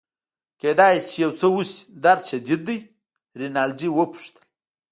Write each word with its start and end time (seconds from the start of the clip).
کیدای 0.61 0.95
شي 1.01 1.05
چي 1.11 1.17
یو 1.23 1.31
څه 1.39 1.47
وشي، 1.55 1.77
درد 2.03 2.21
شدید 2.29 2.61
دی؟ 2.67 2.77
رینالډي 3.39 3.89
وپوښتل. 3.93 4.43